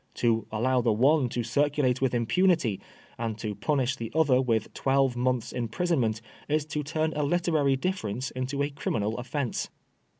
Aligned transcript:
To 0.15 0.47
allow 0.51 0.81
the 0.81 0.91
one 0.91 1.29
to 1.29 1.43
circulate 1.43 2.01
with 2.01 2.15
impunity, 2.15 2.79
and 3.19 3.37
to 3.37 3.53
punish 3.53 3.95
the 3.95 4.11
other 4.15 4.41
with 4.41 4.73
twelve 4.73 5.15
months* 5.15 5.51
imprisonment, 5.51 6.21
is 6.49 6.65
to 6.73 6.81
turn 6.81 7.13
a 7.13 7.21
literary 7.21 7.75
difference 7.75 8.31
into 8.31 8.63
a 8.63 8.71
criminal 8.71 9.19
offence. 9.19 9.69